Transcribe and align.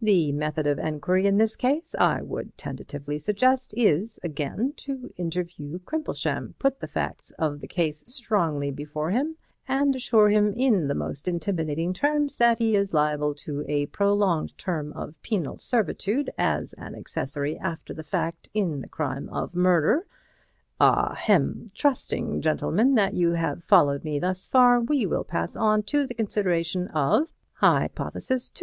The 0.00 0.32
method 0.32 0.66
of 0.66 0.78
enquiry 0.78 1.26
in 1.26 1.36
this 1.36 1.56
case, 1.56 1.94
I 1.98 2.22
would 2.22 2.56
tentatively 2.56 3.18
suggest, 3.18 3.74
is 3.76 4.18
again 4.22 4.72
to 4.78 5.12
interview 5.18 5.78
Crimplesham, 5.80 6.54
put 6.58 6.80
the 6.80 6.86
facts 6.86 7.32
of 7.32 7.60
the 7.60 7.68
case 7.68 7.98
strongly 8.06 8.70
before 8.70 9.10
him, 9.10 9.36
and 9.68 9.94
assure 9.94 10.30
him 10.30 10.54
in 10.54 10.88
the 10.88 10.94
most 10.94 11.28
intimidating 11.28 11.92
terms 11.92 12.38
that 12.38 12.56
he 12.56 12.74
is 12.74 12.94
liable 12.94 13.34
to 13.34 13.62
a 13.68 13.84
prolonged 13.84 14.56
term 14.56 14.90
of 14.94 15.20
penal 15.20 15.58
servitude 15.58 16.30
as 16.38 16.72
an 16.78 16.94
accessory 16.94 17.58
after 17.58 17.92
the 17.92 18.02
fact 18.02 18.48
in 18.54 18.80
the 18.80 18.88
crime 18.88 19.28
of 19.28 19.54
murder— 19.54 20.06
Ah 20.80 21.12
hem! 21.14 21.68
Trusting, 21.74 22.40
gentlemen, 22.40 22.94
that 22.94 23.12
you 23.12 23.32
have 23.32 23.62
followed 23.62 24.02
me 24.02 24.18
thus 24.18 24.46
far, 24.46 24.80
we 24.80 25.04
will 25.04 25.24
pass 25.24 25.52
to 25.84 26.06
the 26.06 26.14
consideration 26.16 26.88
of 26.88 27.28
Hypothesis 27.56 28.50